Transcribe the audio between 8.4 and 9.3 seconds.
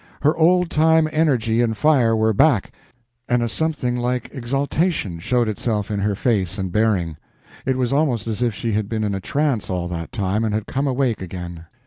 if she had been in a